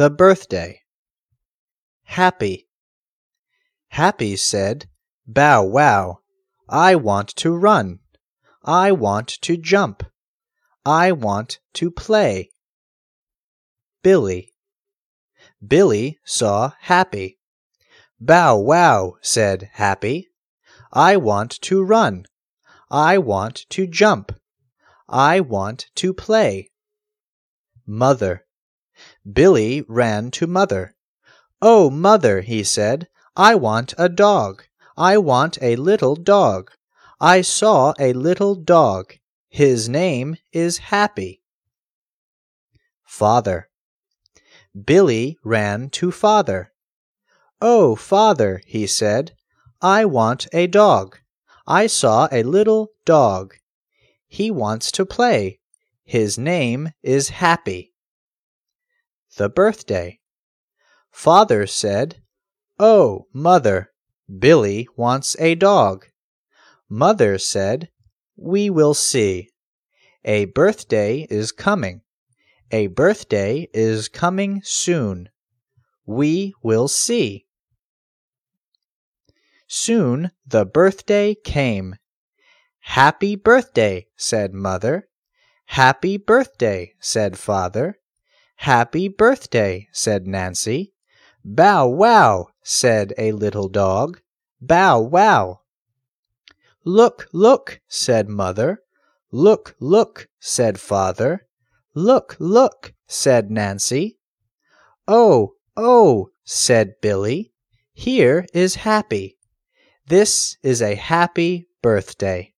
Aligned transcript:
The 0.00 0.08
birthday. 0.08 0.80
Happy. 2.04 2.66
Happy 3.88 4.34
said, 4.34 4.88
Bow 5.26 5.62
wow. 5.62 6.20
I 6.70 6.94
want 6.94 7.28
to 7.36 7.54
run. 7.54 7.98
I 8.64 8.92
want 8.92 9.28
to 9.42 9.58
jump. 9.58 10.02
I 10.86 11.12
want 11.12 11.58
to 11.74 11.90
play. 11.90 12.48
Billy. 14.02 14.54
Billy 15.62 16.18
saw 16.24 16.72
Happy. 16.80 17.38
Bow 18.18 18.56
wow, 18.56 19.16
said 19.20 19.68
Happy. 19.74 20.28
I 20.94 21.18
want 21.18 21.60
to 21.60 21.82
run. 21.82 22.24
I 22.90 23.18
want 23.18 23.66
to 23.68 23.86
jump. 23.86 24.32
I 25.10 25.40
want 25.40 25.90
to 25.96 26.14
play. 26.14 26.70
Mother. 27.86 28.46
Billy 29.30 29.82
ran 29.88 30.30
to 30.32 30.46
Mother. 30.46 30.94
Oh, 31.62 31.90
Mother, 31.90 32.40
he 32.40 32.64
said, 32.64 33.08
I 33.36 33.54
want 33.54 33.94
a 33.98 34.08
dog. 34.08 34.64
I 34.96 35.18
want 35.18 35.58
a 35.62 35.76
little 35.76 36.16
dog. 36.16 36.70
I 37.20 37.42
saw 37.42 37.94
a 37.98 38.12
little 38.12 38.54
dog. 38.54 39.14
His 39.48 39.88
name 39.88 40.36
is 40.52 40.78
Happy. 40.78 41.42
Father. 43.04 43.68
Billy 44.84 45.36
ran 45.44 45.90
to 45.90 46.12
Father. 46.12 46.72
Oh, 47.60 47.96
Father, 47.96 48.62
he 48.66 48.86
said, 48.86 49.32
I 49.82 50.04
want 50.04 50.46
a 50.52 50.66
dog. 50.66 51.18
I 51.66 51.86
saw 51.86 52.28
a 52.32 52.42
little 52.42 52.92
dog. 53.04 53.54
He 54.28 54.50
wants 54.50 54.92
to 54.92 55.04
play. 55.04 55.60
His 56.04 56.38
name 56.38 56.90
is 57.02 57.30
Happy. 57.30 57.89
The 59.36 59.48
birthday. 59.48 60.20
Father 61.10 61.66
said, 61.66 62.22
Oh, 62.78 63.26
Mother, 63.32 63.92
Billy 64.38 64.88
wants 64.96 65.36
a 65.38 65.54
dog. 65.54 66.06
Mother 66.88 67.38
said, 67.38 67.90
We 68.36 68.70
will 68.70 68.94
see. 68.94 69.50
A 70.24 70.46
birthday 70.46 71.26
is 71.30 71.52
coming. 71.52 72.02
A 72.70 72.88
birthday 72.88 73.68
is 73.72 74.08
coming 74.08 74.60
soon. 74.64 75.28
We 76.04 76.54
will 76.62 76.88
see. 76.88 77.46
Soon 79.68 80.32
the 80.44 80.64
birthday 80.64 81.34
came. 81.34 81.94
Happy 82.80 83.36
birthday, 83.36 84.08
said 84.16 84.52
Mother. 84.52 85.08
Happy 85.66 86.16
birthday, 86.16 86.94
said 86.98 87.38
Father. 87.38 87.99
Happy 88.64 89.08
birthday, 89.08 89.88
said 89.90 90.26
Nancy. 90.26 90.92
Bow 91.42 91.88
wow, 91.88 92.48
said 92.62 93.14
a 93.16 93.32
little 93.32 93.70
dog. 93.70 94.20
Bow 94.60 95.00
wow. 95.00 95.60
Look, 96.84 97.26
look, 97.32 97.80
said 97.88 98.28
Mother. 98.28 98.82
Look, 99.32 99.76
look, 99.80 100.28
said 100.38 100.78
Father. 100.78 101.46
Look, 101.94 102.36
look, 102.38 102.92
said 103.06 103.50
Nancy. 103.50 104.18
Oh, 105.08 105.54
oh, 105.74 106.28
said 106.44 107.00
Billy. 107.00 107.54
Here 107.94 108.44
is 108.52 108.74
Happy. 108.74 109.38
This 110.06 110.58
is 110.62 110.82
a 110.82 110.96
happy 110.96 111.66
birthday. 111.80 112.49